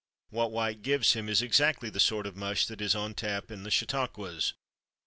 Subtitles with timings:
[0.31, 3.61] What White gives him is exactly the sort of mush that is on tap in
[3.61, 4.53] the chautauquas.